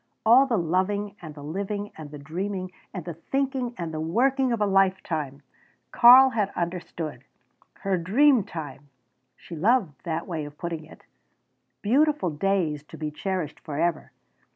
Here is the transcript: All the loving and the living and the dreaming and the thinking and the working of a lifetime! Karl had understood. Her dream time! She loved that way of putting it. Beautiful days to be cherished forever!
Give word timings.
All 0.25 0.47
the 0.47 0.57
loving 0.57 1.15
and 1.21 1.35
the 1.35 1.43
living 1.43 1.91
and 1.95 2.09
the 2.09 2.17
dreaming 2.17 2.71
and 2.91 3.05
the 3.05 3.13
thinking 3.13 3.75
and 3.77 3.93
the 3.93 3.99
working 4.01 4.51
of 4.51 4.59
a 4.59 4.65
lifetime! 4.65 5.43
Karl 5.91 6.31
had 6.31 6.49
understood. 6.55 7.23
Her 7.81 7.99
dream 7.99 8.43
time! 8.43 8.89
She 9.35 9.55
loved 9.55 10.03
that 10.03 10.25
way 10.25 10.43
of 10.45 10.57
putting 10.57 10.85
it. 10.85 11.05
Beautiful 11.83 12.31
days 12.31 12.81
to 12.85 12.97
be 12.97 13.11
cherished 13.11 13.59
forever! 13.59 14.11